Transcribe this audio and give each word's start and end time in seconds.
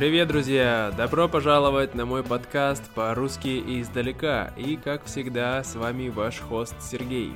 Привет, 0.00 0.28
друзья! 0.28 0.94
Добро 0.96 1.28
пожаловать 1.28 1.94
на 1.94 2.06
мой 2.06 2.22
подкаст 2.22 2.82
по-русски 2.94 3.62
издалека. 3.82 4.50
И, 4.56 4.76
как 4.76 5.04
всегда, 5.04 5.62
с 5.62 5.74
вами 5.74 6.08
ваш 6.08 6.38
хост 6.38 6.74
Сергей. 6.80 7.34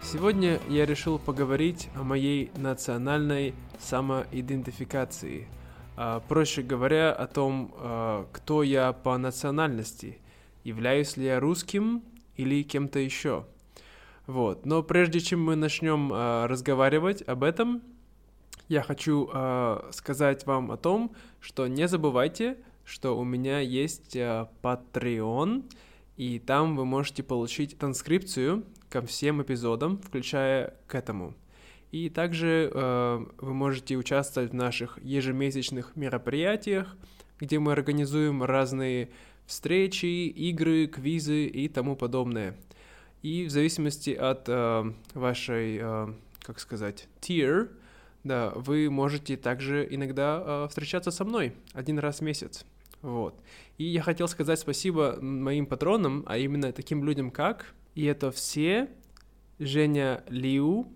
Сегодня 0.00 0.60
я 0.68 0.86
решил 0.86 1.18
поговорить 1.18 1.88
о 1.96 2.04
моей 2.04 2.52
национальной 2.54 3.52
самоидентификации. 3.80 5.48
А, 5.96 6.20
проще 6.20 6.62
говоря, 6.62 7.12
о 7.12 7.26
том, 7.26 7.74
а, 7.74 8.28
кто 8.30 8.62
я 8.62 8.92
по 8.92 9.18
национальности. 9.18 10.20
Являюсь 10.62 11.16
ли 11.16 11.24
я 11.24 11.40
русским 11.40 12.04
или 12.36 12.62
кем-то 12.62 13.00
еще. 13.00 13.44
Вот. 14.28 14.66
Но 14.66 14.84
прежде 14.84 15.18
чем 15.18 15.42
мы 15.42 15.56
начнем 15.56 16.12
а, 16.12 16.46
разговаривать 16.46 17.22
об 17.22 17.42
этом, 17.42 17.82
я 18.68 18.82
хочу 18.82 19.30
э, 19.32 19.90
сказать 19.92 20.46
вам 20.46 20.70
о 20.70 20.76
том, 20.76 21.14
что 21.40 21.66
не 21.66 21.88
забывайте, 21.88 22.58
что 22.84 23.18
у 23.18 23.24
меня 23.24 23.60
есть 23.60 24.14
э, 24.16 24.46
Patreon, 24.62 25.64
и 26.16 26.38
там 26.38 26.76
вы 26.76 26.84
можете 26.84 27.22
получить 27.22 27.78
транскрипцию 27.78 28.64
ко 28.88 29.02
всем 29.02 29.42
эпизодам, 29.42 29.98
включая 29.98 30.74
к 30.86 30.94
этому. 30.94 31.34
И 31.90 32.10
также 32.10 32.70
э, 32.72 33.26
вы 33.38 33.54
можете 33.54 33.96
участвовать 33.96 34.50
в 34.50 34.54
наших 34.54 34.98
ежемесячных 35.02 35.96
мероприятиях, 35.96 36.96
где 37.40 37.58
мы 37.58 37.72
организуем 37.72 38.42
разные 38.42 39.10
встречи, 39.46 40.26
игры, 40.26 40.86
квизы 40.86 41.46
и 41.46 41.68
тому 41.68 41.96
подобное. 41.96 42.56
И 43.22 43.46
в 43.46 43.50
зависимости 43.50 44.10
от 44.10 44.48
э, 44.48 44.92
вашей, 45.14 45.78
э, 45.80 46.12
как 46.42 46.60
сказать, 46.60 47.08
tier, 47.20 47.70
да, 48.24 48.52
вы 48.54 48.90
можете 48.90 49.36
также 49.36 49.86
иногда 49.88 50.42
э, 50.44 50.66
встречаться 50.68 51.10
со 51.10 51.24
мной 51.24 51.54
один 51.72 51.98
раз 51.98 52.18
в 52.18 52.22
месяц. 52.22 52.64
Вот. 53.02 53.40
И 53.76 53.84
я 53.84 54.02
хотел 54.02 54.28
сказать 54.28 54.58
спасибо 54.58 55.18
моим 55.20 55.66
патронам, 55.66 56.24
а 56.26 56.36
именно 56.38 56.72
таким 56.72 57.04
людям 57.04 57.30
как... 57.30 57.74
И 57.94 58.04
это 58.04 58.30
все 58.30 58.88
Женя 59.58 60.22
Лиу, 60.28 60.92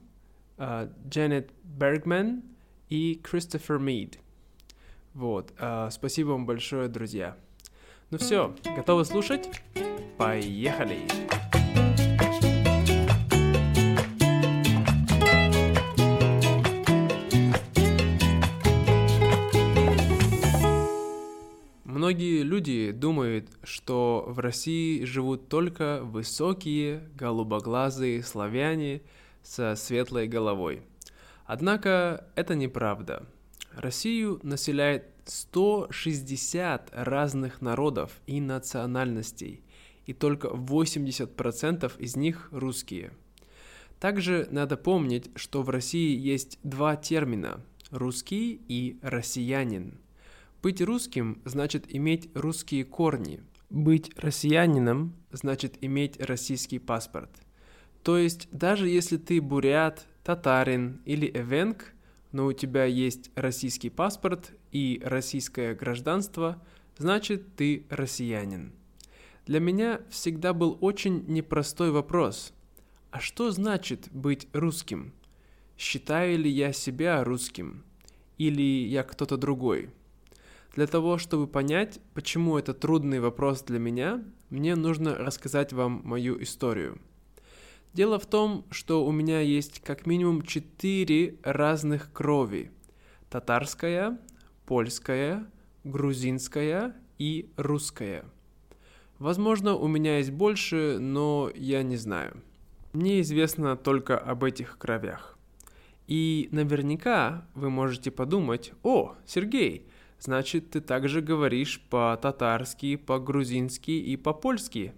э, 0.56 0.88
Дженнет 1.08 1.50
Бергман 1.64 2.42
и 2.88 3.20
Кристофер 3.22 3.78
Мид. 3.78 4.18
Вот. 5.14 5.52
Э, 5.58 5.88
спасибо 5.90 6.30
вам 6.30 6.46
большое, 6.46 6.88
друзья. 6.88 7.36
Ну 8.10 8.18
все, 8.18 8.54
готовы 8.76 9.04
слушать? 9.04 9.48
Поехали! 10.18 11.41
Многие 22.02 22.42
люди 22.42 22.90
думают, 22.90 23.48
что 23.62 24.24
в 24.26 24.40
России 24.40 25.04
живут 25.04 25.48
только 25.48 26.00
высокие, 26.02 27.08
голубоглазые 27.14 28.24
славяне 28.24 29.02
со 29.44 29.76
светлой 29.76 30.26
головой. 30.26 30.82
Однако 31.46 32.26
это 32.34 32.56
неправда. 32.56 33.24
Россию 33.76 34.40
населяет 34.42 35.12
160 35.26 36.90
разных 36.92 37.60
народов 37.62 38.10
и 38.26 38.40
национальностей, 38.40 39.62
и 40.04 40.12
только 40.12 40.48
80% 40.48 41.92
из 42.00 42.16
них 42.16 42.48
русские. 42.50 43.12
Также 44.00 44.48
надо 44.50 44.76
помнить, 44.76 45.30
что 45.36 45.62
в 45.62 45.70
России 45.70 46.18
есть 46.18 46.58
два 46.64 46.96
термина– 46.96 47.64
русский 47.92 48.60
и 48.66 48.98
россиянин– 49.02 50.00
быть 50.62 50.80
русским 50.80 51.42
значит 51.44 51.86
иметь 51.88 52.30
русские 52.34 52.84
корни. 52.84 53.40
Быть 53.68 54.16
россиянином 54.16 55.14
значит 55.32 55.76
иметь 55.80 56.20
российский 56.20 56.78
паспорт. 56.78 57.30
То 58.04 58.16
есть 58.16 58.48
даже 58.52 58.88
если 58.88 59.16
ты 59.16 59.40
бурят, 59.40 60.06
татарин 60.22 61.00
или 61.04 61.28
эвенг, 61.34 61.92
но 62.30 62.46
у 62.46 62.52
тебя 62.52 62.84
есть 62.84 63.30
российский 63.34 63.90
паспорт 63.90 64.52
и 64.70 65.00
российское 65.04 65.74
гражданство, 65.74 66.62
значит 66.96 67.56
ты 67.56 67.84
россиянин. 67.90 68.72
Для 69.46 69.58
меня 69.58 70.00
всегда 70.10 70.52
был 70.52 70.78
очень 70.80 71.24
непростой 71.26 71.90
вопрос. 71.90 72.52
А 73.10 73.18
что 73.18 73.50
значит 73.50 74.08
быть 74.12 74.46
русским? 74.52 75.12
Считаю 75.76 76.38
ли 76.38 76.48
я 76.48 76.72
себя 76.72 77.24
русским? 77.24 77.82
Или 78.38 78.86
я 78.86 79.02
кто-то 79.02 79.36
другой? 79.36 79.90
Для 80.74 80.86
того, 80.86 81.18
чтобы 81.18 81.46
понять, 81.46 82.00
почему 82.14 82.56
это 82.56 82.72
трудный 82.72 83.20
вопрос 83.20 83.62
для 83.62 83.78
меня, 83.78 84.24
мне 84.48 84.74
нужно 84.74 85.14
рассказать 85.14 85.72
вам 85.72 86.00
мою 86.04 86.42
историю. 86.42 86.98
Дело 87.92 88.18
в 88.18 88.24
том, 88.24 88.64
что 88.70 89.04
у 89.04 89.12
меня 89.12 89.40
есть 89.40 89.80
как 89.80 90.06
минимум 90.06 90.42
четыре 90.42 91.36
разных 91.42 92.10
крови. 92.10 92.70
Татарская, 93.28 94.18
польская, 94.64 95.46
грузинская 95.84 96.96
и 97.18 97.50
русская. 97.56 98.24
Возможно, 99.18 99.74
у 99.74 99.88
меня 99.88 100.18
есть 100.18 100.30
больше, 100.30 100.96
но 100.98 101.50
я 101.54 101.82
не 101.82 101.96
знаю. 101.96 102.42
Мне 102.94 103.20
известно 103.20 103.76
только 103.76 104.18
об 104.18 104.42
этих 104.42 104.78
кровях. 104.78 105.38
И 106.06 106.48
наверняка 106.50 107.46
вы 107.54 107.68
можете 107.68 108.10
подумать, 108.10 108.72
о, 108.82 109.14
Сергей, 109.26 109.86
Значит, 110.24 110.70
ты 110.70 110.80
также 110.80 111.20
говоришь 111.20 111.80
по-татарски, 111.90 112.94
по-грузински 112.94 113.90
и 113.90 114.16
по-польски? 114.16 114.94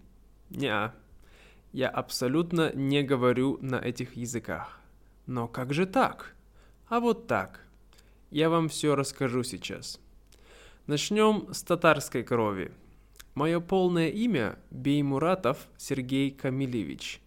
Не, 0.50 0.92
я 1.72 1.88
абсолютно 1.88 2.74
не 2.74 3.02
говорю 3.02 3.56
на 3.62 3.76
этих 3.76 4.18
языках. 4.18 4.78
Но 5.24 5.48
как 5.48 5.72
же 5.72 5.86
так? 5.86 6.36
А 6.88 7.00
вот 7.00 7.26
так. 7.26 7.64
Я 8.30 8.50
вам 8.50 8.68
все 8.68 8.94
расскажу 8.94 9.44
сейчас. 9.44 9.98
Начнем 10.86 11.48
с 11.54 11.62
татарской 11.62 12.22
крови. 12.22 12.72
Мое 13.34 13.60
полное 13.60 14.10
имя 14.10 14.58
Беймуратов 14.70 15.68
Сергей 15.78 16.32
Камилевич. 16.32 17.22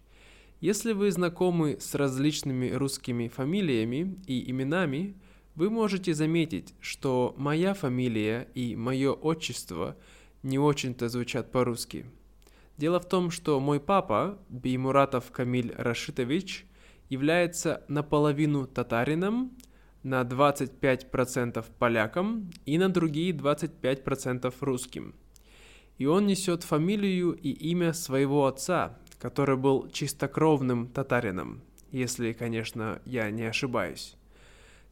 Если 0.60 0.92
вы 0.92 1.10
знакомы 1.10 1.78
с 1.80 1.96
различными 1.96 2.70
русскими 2.70 3.26
фамилиями 3.26 4.22
и 4.28 4.48
именами– 4.48 5.16
вы 5.58 5.70
можете 5.70 6.14
заметить, 6.14 6.72
что 6.78 7.34
моя 7.36 7.74
фамилия 7.74 8.46
и 8.54 8.76
мое 8.76 9.12
отчество 9.12 9.96
не 10.44 10.56
очень-то 10.56 11.08
звучат 11.08 11.50
по-русски. 11.50 12.06
Дело 12.76 13.00
в 13.00 13.08
том, 13.08 13.32
что 13.32 13.58
мой 13.58 13.80
папа, 13.80 14.38
Беймуратов 14.48 15.32
Камиль 15.32 15.74
Рашитович, 15.76 16.64
является 17.08 17.82
наполовину 17.88 18.68
татарином, 18.68 19.50
на 20.04 20.22
25% 20.22 21.64
поляком 21.80 22.52
и 22.64 22.78
на 22.78 22.88
другие 22.88 23.32
25% 23.32 24.54
русским. 24.60 25.16
И 25.98 26.06
он 26.06 26.28
несет 26.28 26.62
фамилию 26.62 27.32
и 27.32 27.50
имя 27.50 27.94
своего 27.94 28.46
отца, 28.46 28.96
который 29.18 29.56
был 29.56 29.90
чистокровным 29.90 30.86
татарином, 30.86 31.62
если, 31.90 32.32
конечно, 32.32 33.02
я 33.04 33.28
не 33.32 33.42
ошибаюсь. 33.42 34.17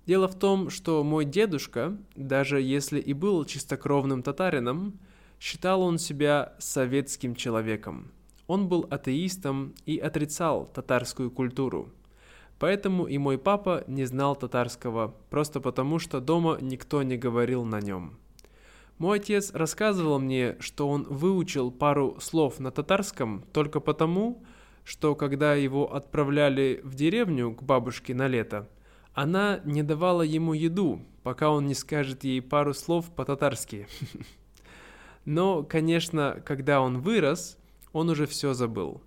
Дело 0.07 0.29
в 0.29 0.39
том, 0.39 0.71
что 0.71 1.03
мой 1.03 1.25
дедушка, 1.25 1.97
даже 2.15 2.61
если 2.61 3.01
и 3.01 3.13
был 3.13 3.45
чистокровным 3.45 4.23
татарином, 4.23 5.01
считал 5.41 5.83
он 5.83 5.99
себя 5.99 6.55
советским 6.59 7.35
человеком. 7.35 8.13
Он 8.47 8.69
был 8.69 8.87
атеистом 8.89 9.75
и 9.85 9.99
отрицал 9.99 10.67
татарскую 10.67 11.33
культуру. 11.33 11.91
Поэтому 12.61 13.07
и 13.07 13.19
мой 13.19 13.37
папа 13.37 13.83
не 13.89 14.05
знал 14.05 14.37
татарского, 14.37 15.15
просто 15.29 15.61
потому 15.61 15.99
что 15.99 16.21
дома 16.21 16.57
никто 16.61 17.03
не 17.03 17.17
говорил 17.17 17.65
на 17.65 17.81
нем. 17.81 18.17
Мой 18.99 19.19
отец 19.19 19.53
рассказывал 19.53 20.21
мне, 20.21 20.57
что 20.61 20.89
он 20.89 21.03
выучил 21.03 21.73
пару 21.73 22.17
слов 22.21 22.61
на 22.61 22.71
татарском 22.71 23.45
только 23.53 23.81
потому, 23.81 24.43
что 24.85 25.17
когда 25.17 25.55
его 25.55 25.93
отправляли 25.93 26.81
в 26.85 26.95
деревню 26.95 27.53
к 27.53 27.65
бабушке 27.65 28.15
на 28.15 28.29
лето– 28.29 28.69
она 29.17 29.63
не 29.65 29.83
давала 29.83 30.21
ему 30.21 30.53
еду, 30.53 31.01
пока 31.23 31.51
он 31.51 31.67
не 31.67 31.75
скажет 31.75 32.23
ей 32.23 32.43
пару 32.43 32.75
слов 32.75 33.11
по-татарски. 33.11 33.89
Но, 35.25 35.63
конечно, 35.63 36.43
когда 36.45 36.83
он 36.83 37.01
вырос, 37.01 37.57
он 37.95 38.11
уже 38.11 38.27
все 38.27 38.53
забыл. 38.53 39.01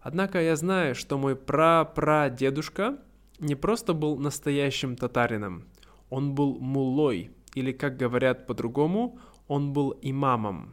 Однако 0.00 0.40
я 0.40 0.56
знаю, 0.56 0.94
что 0.94 1.18
мой 1.18 1.36
пра-пра-дедушка 1.36 2.96
не 3.38 3.54
просто 3.54 3.92
был 3.92 4.16
настоящим 4.16 4.96
татарином, 4.96 5.66
он 6.08 6.34
был 6.34 6.58
мулой, 6.58 7.30
или, 7.54 7.72
как 7.72 7.98
говорят 7.98 8.46
по-другому, 8.46 9.18
он 9.48 9.74
был 9.74 9.98
имамом. 10.00 10.72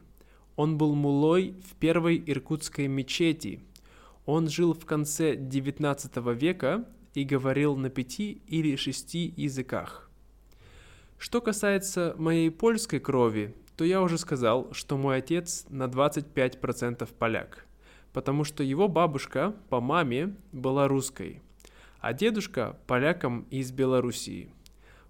Он 0.55 0.77
был 0.77 0.95
мулой 0.95 1.55
в 1.69 1.75
первой 1.75 2.23
иркутской 2.25 2.87
мечети. 2.87 3.59
Он 4.25 4.47
жил 4.47 4.73
в 4.73 4.85
конце 4.85 5.35
19 5.35 6.15
века 6.33 6.85
и 7.13 7.23
говорил 7.23 7.75
на 7.75 7.89
пяти 7.89 8.41
или 8.47 8.75
шести 8.75 9.33
языках. 9.37 10.09
Что 11.17 11.41
касается 11.41 12.15
моей 12.17 12.49
польской 12.51 12.99
крови, 12.99 13.55
то 13.77 13.85
я 13.85 14.01
уже 14.01 14.17
сказал, 14.17 14.73
что 14.73 14.97
мой 14.97 15.17
отец 15.17 15.65
на 15.69 15.85
25% 15.85 17.07
поляк, 17.17 17.65
потому 18.11 18.43
что 18.43 18.63
его 18.63 18.87
бабушка 18.87 19.55
по 19.69 19.79
маме 19.79 20.35
была 20.51 20.87
русской, 20.87 21.41
а 21.99 22.13
дедушка 22.13 22.77
поляком 22.87 23.47
из 23.49 23.71
Белоруссии. 23.71 24.51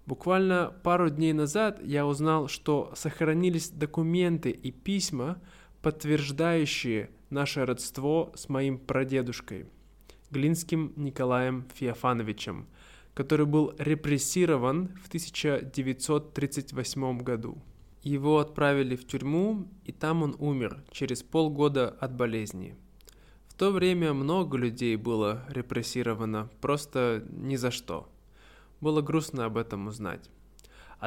Буквально 0.06 0.72
пару 0.82 1.08
дней 1.08 1.32
назад 1.32 1.80
я 1.82 2.06
узнал, 2.06 2.48
что 2.48 2.92
сохранились 2.94 3.70
документы 3.70 4.50
и 4.50 4.70
письма, 4.70 5.40
подтверждающие 5.82 7.10
наше 7.30 7.64
родство 7.64 8.32
с 8.36 8.48
моим 8.48 8.78
прадедушкой, 8.78 9.66
Глинским 10.34 10.92
Николаем 10.96 11.64
Феофановичем, 11.74 12.66
который 13.14 13.46
был 13.46 13.72
репрессирован 13.78 14.88
в 15.00 15.06
1938 15.06 17.18
году. 17.20 17.62
Его 18.02 18.40
отправили 18.40 18.96
в 18.96 19.06
тюрьму, 19.06 19.68
и 19.84 19.92
там 19.92 20.24
он 20.24 20.34
умер 20.40 20.82
через 20.90 21.22
полгода 21.22 21.88
от 21.88 22.16
болезни. 22.16 22.74
В 23.46 23.54
то 23.54 23.70
время 23.70 24.12
много 24.12 24.58
людей 24.58 24.96
было 24.96 25.44
репрессировано 25.48 26.50
просто 26.60 27.24
ни 27.30 27.54
за 27.54 27.70
что. 27.70 28.08
Было 28.80 29.02
грустно 29.02 29.44
об 29.44 29.56
этом 29.56 29.86
узнать. 29.86 30.28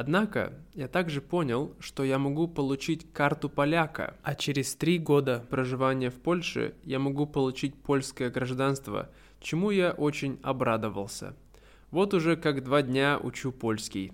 Однако 0.00 0.52
я 0.74 0.86
также 0.86 1.20
понял, 1.20 1.74
что 1.80 2.04
я 2.04 2.20
могу 2.20 2.46
получить 2.46 3.12
карту 3.12 3.48
поляка, 3.48 4.16
а 4.22 4.36
через 4.36 4.76
три 4.76 4.96
года 4.96 5.44
проживания 5.50 6.08
в 6.10 6.20
Польше 6.20 6.76
я 6.84 7.00
могу 7.00 7.26
получить 7.26 7.74
польское 7.74 8.30
гражданство, 8.30 9.10
чему 9.40 9.72
я 9.72 9.90
очень 9.90 10.38
обрадовался. 10.44 11.34
Вот 11.90 12.14
уже 12.14 12.36
как 12.36 12.62
два 12.62 12.82
дня 12.82 13.18
учу 13.20 13.50
польский. 13.50 14.12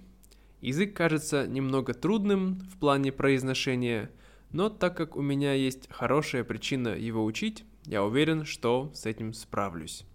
Язык 0.63 0.97
кажется 0.97 1.47
немного 1.47 1.93
трудным 1.93 2.61
в 2.73 2.79
плане 2.79 3.13
произношения, 3.13 4.11
но 4.53 4.71
так 4.71 4.97
как 4.97 5.17
у 5.17 5.21
меня 5.21 5.53
есть 5.53 5.91
хорошая 5.91 6.45
причина 6.45 6.97
его 6.97 7.23
учить, 7.23 7.63
я 7.85 8.03
уверен, 8.05 8.47
что 8.47 8.91
с 8.95 9.05
этим 9.05 9.35
справлюсь. 9.35 10.07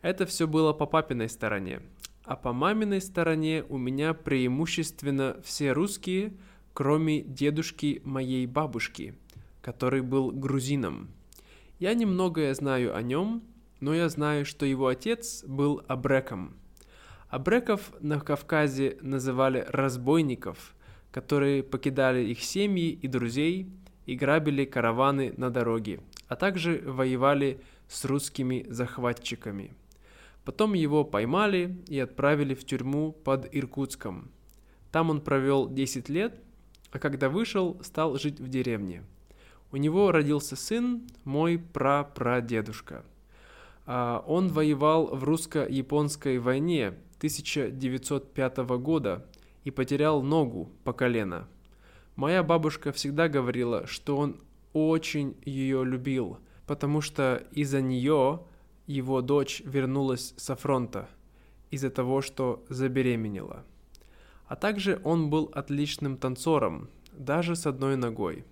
Это 0.00 0.26
все 0.26 0.48
было 0.48 0.72
по 0.72 0.86
папиной 0.86 1.28
стороне, 1.28 1.82
а 2.24 2.36
по 2.36 2.52
маминой 2.52 3.00
стороне 3.00 3.64
у 3.68 3.78
меня 3.78 4.14
преимущественно 4.14 5.36
все 5.44 5.72
русские, 5.72 6.32
кроме 6.72 7.22
дедушки 7.22 8.00
моей 8.04 8.46
бабушки, 8.46 9.14
который 9.60 10.02
был 10.02 10.30
грузином. 10.30 11.08
Я 11.78 11.94
немногое 11.94 12.54
знаю 12.54 12.96
о 12.96 13.02
нем, 13.02 13.42
но 13.80 13.94
я 13.94 14.08
знаю, 14.08 14.44
что 14.46 14.66
его 14.66 14.86
отец 14.86 15.44
был 15.44 15.82
абреком– 15.88 16.56
Абреков 17.32 17.92
на 18.00 18.20
Кавказе 18.20 18.98
называли 19.00 19.64
разбойников, 19.66 20.74
которые 21.10 21.62
покидали 21.62 22.20
их 22.26 22.42
семьи 22.42 22.90
и 22.90 23.08
друзей 23.08 23.70
и 24.04 24.16
грабили 24.16 24.66
караваны 24.66 25.32
на 25.38 25.48
дороге, 25.48 26.00
а 26.28 26.36
также 26.36 26.82
воевали 26.84 27.62
с 27.88 28.04
русскими 28.04 28.66
захватчиками. 28.68 29.72
Потом 30.44 30.74
его 30.74 31.04
поймали 31.04 31.76
и 31.88 31.98
отправили 31.98 32.54
в 32.54 32.64
тюрьму 32.64 33.12
под 33.12 33.48
Иркутском. 33.52 34.30
Там 34.90 35.10
он 35.10 35.20
провел 35.20 35.68
10 35.68 36.08
лет, 36.08 36.40
а 36.90 36.98
когда 36.98 37.28
вышел, 37.28 37.78
стал 37.82 38.18
жить 38.18 38.40
в 38.40 38.48
деревне. 38.48 39.04
У 39.70 39.76
него 39.76 40.12
родился 40.12 40.56
сын, 40.56 41.02
мой 41.24 41.58
прапрадедушка. 41.58 43.04
А 43.86 44.22
он 44.26 44.48
воевал 44.48 45.06
в 45.06 45.24
русско-японской 45.24 46.38
войне 46.38 46.88
1905 47.18 48.58
года 48.80 49.26
и 49.64 49.70
потерял 49.70 50.22
ногу 50.22 50.70
по 50.84 50.92
колено. 50.92 51.48
Моя 52.16 52.42
бабушка 52.42 52.92
всегда 52.92 53.28
говорила, 53.28 53.86
что 53.86 54.18
он 54.18 54.40
очень 54.72 55.36
ее 55.44 55.84
любил, 55.84 56.38
потому 56.66 57.00
что 57.00 57.46
из-за 57.52 57.80
нее 57.80 58.42
его 58.86 59.20
дочь 59.22 59.62
вернулась 59.64 60.34
со 60.36 60.56
фронта, 60.56 61.08
из-за 61.70 61.90
того, 61.90 62.20
что 62.20 62.64
забеременела. 62.68 63.64
А 64.46 64.56
также 64.56 65.00
он 65.04 65.30
был 65.30 65.50
отличным 65.54 66.16
танцором, 66.16 66.90
даже 67.12 67.56
с 67.56 67.66
одной 67.66 67.96
ногой. 67.96 68.44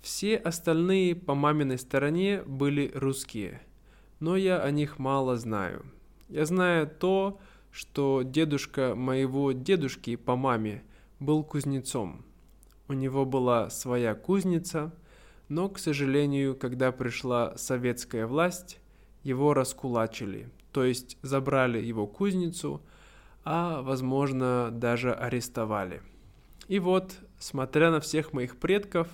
Все 0.00 0.36
остальные 0.36 1.14
по 1.14 1.34
маминой 1.34 1.78
стороне 1.78 2.42
были 2.46 2.90
русские, 2.94 3.62
но 4.18 4.36
я 4.36 4.58
о 4.60 4.70
них 4.70 4.98
мало 4.98 5.36
знаю. 5.36 5.84
Я 6.28 6.46
знаю 6.46 6.88
то, 6.88 7.38
что 7.70 8.22
дедушка 8.24 8.94
моего 8.94 9.52
дедушки 9.52 10.16
по 10.16 10.36
маме 10.36 10.82
был 11.18 11.44
кузнецом. 11.44 12.24
У 12.88 12.92
него 12.92 13.24
была 13.24 13.70
своя 13.70 14.14
кузница, 14.14 14.92
но, 15.48 15.68
к 15.68 15.78
сожалению, 15.78 16.56
когда 16.56 16.92
пришла 16.92 17.56
советская 17.56 18.26
власть, 18.26 18.79
его 19.22 19.54
раскулачили, 19.54 20.48
то 20.72 20.84
есть 20.84 21.18
забрали 21.22 21.82
его 21.82 22.06
кузницу, 22.06 22.82
а, 23.44 23.82
возможно, 23.82 24.70
даже 24.70 25.12
арестовали. 25.12 26.02
И 26.68 26.78
вот, 26.78 27.14
смотря 27.38 27.90
на 27.90 28.00
всех 28.00 28.32
моих 28.32 28.56
предков, 28.56 29.08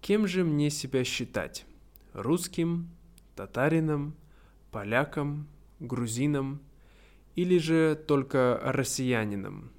кем 0.00 0.26
же 0.26 0.44
мне 0.44 0.70
себя 0.70 1.04
считать? 1.04 1.64
Русским, 2.12 2.90
татарином, 3.36 4.14
поляком, 4.70 5.46
грузином– 5.80 6.60
или 7.34 7.58
же 7.58 7.96
только 8.06 8.60
россиянином. 8.62 9.70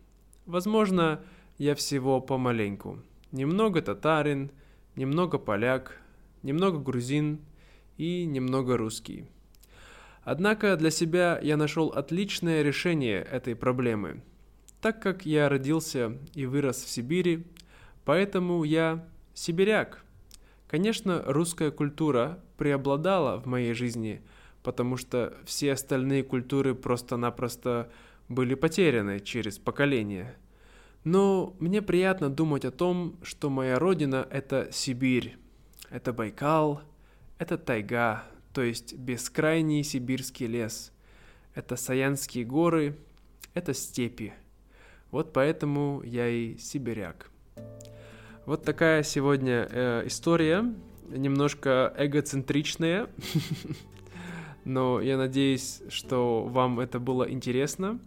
Возможно, 0.45 1.21
я 1.57 1.75
всего 1.75 2.19
помаленьку. 2.19 2.99
Немного 3.31 3.81
татарин, 3.81 4.51
немного 4.95 5.37
поляк, 5.37 6.01
немного 6.41 6.79
грузин 6.79 7.39
и 7.97 8.25
немного 8.25 8.77
русский. 8.77 9.25
Однако 10.23 10.75
для 10.77 10.89
себя 10.89 11.39
я 11.41 11.57
нашел 11.57 11.89
отличное 11.89 12.61
решение 12.61 13.21
этой 13.21 13.55
проблемы. 13.55 14.21
Так 14.81 15.01
как 15.01 15.25
я 15.25 15.49
родился 15.49 16.17
и 16.33 16.45
вырос 16.45 16.83
в 16.83 16.89
Сибири, 16.89 17.45
поэтому 18.05 18.63
я 18.63 19.05
сибиряк. 19.33 20.03
Конечно, 20.67 21.23
русская 21.25 21.71
культура 21.71 22.39
преобладала 22.57 23.39
в 23.39 23.45
моей 23.45 23.73
жизни– 23.73 24.21
потому 24.63 24.97
что 24.97 25.33
все 25.45 25.73
остальные 25.73 26.23
культуры 26.23 26.73
просто-напросто 26.73 27.91
были 28.29 28.55
потеряны 28.55 29.19
через 29.19 29.59
поколения. 29.59 30.35
Но 31.03 31.53
мне 31.59 31.81
приятно 31.81 32.29
думать 32.29 32.63
о 32.63 32.71
том, 32.71 33.17
что 33.21 33.49
моя 33.49 33.77
родина— 33.77 34.25
это 34.31 34.69
Сибирь, 34.71 35.37
это 35.89 36.13
Байкал, 36.13 36.81
это 37.37 37.57
тайга, 37.57 38.23
то 38.53 38.61
есть 38.61 38.93
бескрайний 38.95 39.83
сибирский 39.83 40.47
лес, 40.47 40.91
это 41.55 41.75
Саянские 41.75 42.45
горы, 42.45 42.97
это 43.53 43.73
степи. 43.73 44.33
Вот 45.11 45.33
поэтому 45.33 46.01
я 46.03 46.27
и 46.27 46.57
сибиряк. 46.57 47.29
Вот 48.45 48.63
такая 48.63 49.03
сегодня 49.03 49.67
э, 49.69 50.03
история, 50.05 50.65
немножко 51.09 51.93
эгоцентричная, 51.97 53.07
но 54.65 55.01
я 55.01 55.17
надеюсь, 55.17 55.81
что 55.89 56.43
вам 56.43 56.79
это 56.79 56.99
было 56.99 57.29
интересно. 57.29 57.99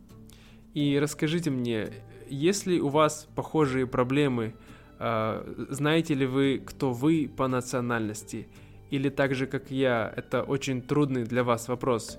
И 0.74 0.98
расскажите 1.00 1.50
мне, 1.50 1.90
если 2.28 2.78
у 2.78 2.88
вас 2.88 3.28
похожие 3.34 3.86
проблемы, 3.86 4.54
а, 4.98 5.66
знаете 5.70 6.14
ли 6.14 6.26
вы, 6.26 6.62
кто 6.64 6.92
вы 6.92 7.30
по 7.34 7.48
национальности? 7.48 8.48
Или 8.90 9.08
так 9.08 9.34
же, 9.34 9.46
как 9.46 9.70
я, 9.70 10.12
это 10.16 10.42
очень 10.42 10.82
трудный 10.82 11.24
для 11.24 11.44
вас 11.44 11.68
вопрос 11.68 12.18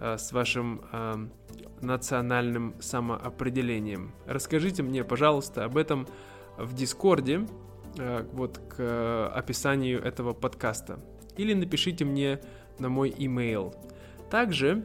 а, 0.00 0.16
с 0.16 0.32
вашим 0.32 0.82
а, 0.92 1.28
национальным 1.80 2.74
самоопределением. 2.80 4.12
Расскажите 4.26 4.82
мне, 4.82 5.04
пожалуйста, 5.04 5.64
об 5.64 5.76
этом 5.76 6.06
в 6.56 6.74
Дискорде, 6.74 7.46
вот 8.32 8.58
к 8.58 9.28
описанию 9.28 10.02
этого 10.02 10.32
подкаста. 10.32 10.98
Или 11.36 11.54
напишите 11.54 12.04
мне 12.04 12.40
на 12.78 12.88
мой 12.88 13.10
email. 13.10 13.74
Также, 14.30 14.84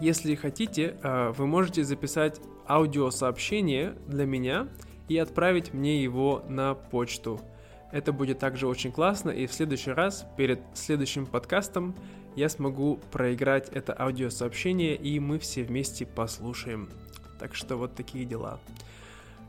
если 0.00 0.34
хотите, 0.34 0.96
э, 1.02 1.32
вы 1.36 1.46
можете 1.46 1.84
записать 1.84 2.40
аудиосообщение 2.68 3.96
для 4.06 4.26
меня 4.26 4.68
и 5.08 5.18
отправить 5.18 5.74
мне 5.74 6.02
его 6.02 6.44
на 6.48 6.74
почту. 6.74 7.40
Это 7.92 8.12
будет 8.12 8.38
также 8.38 8.66
очень 8.66 8.92
классно, 8.92 9.30
и 9.30 9.46
в 9.46 9.52
следующий 9.52 9.90
раз, 9.90 10.26
перед 10.36 10.60
следующим 10.74 11.26
подкастом, 11.26 11.94
я 12.36 12.48
смогу 12.48 13.00
проиграть 13.10 13.68
это 13.70 13.92
аудиосообщение, 13.98 14.94
и 14.94 15.18
мы 15.18 15.38
все 15.38 15.64
вместе 15.64 16.06
послушаем. 16.06 16.88
Так 17.38 17.54
что 17.54 17.76
вот 17.76 17.94
такие 17.94 18.24
дела. 18.24 18.60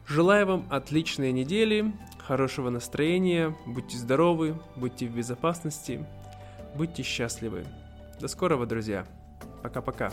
Желаю 0.07 0.47
вам 0.47 0.65
отличной 0.69 1.31
недели, 1.31 1.93
хорошего 2.19 2.69
настроения, 2.69 3.55
будьте 3.65 3.97
здоровы, 3.97 4.55
будьте 4.75 5.07
в 5.07 5.15
безопасности. 5.15 6.05
Будьте 6.75 7.03
счастливы. 7.03 7.65
До 8.19 8.27
скорого, 8.27 8.65
друзья. 8.65 9.05
Пока-пока. 9.61 10.11